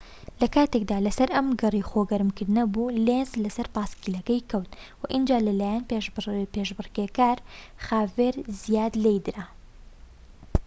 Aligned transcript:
لە 0.41 0.47
کاتێکدا 0.55 0.97
لە 1.05 1.11
سەر 1.17 1.29
ئەم 1.35 1.47
گەڕەی 1.61 1.87
خۆ 1.89 2.01
گەرم 2.11 2.29
کردنەوە 2.37 2.71
بوو 2.73 2.93
لێنز 3.05 3.31
لە 3.43 3.49
سەر 3.55 3.67
پایسکلەکەی 3.75 4.45
کەوت 4.49 4.71
و 5.01 5.03
ئینجا 5.11 5.37
لە 5.47 5.53
لایەن 5.59 5.87
پێشبڕکێکار 6.53 7.37
خاڤیێر 7.85 8.35
زایات 8.59 8.93
لێیدرا 9.03 9.45